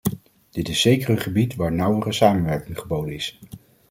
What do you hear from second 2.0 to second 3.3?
samenwerking geboden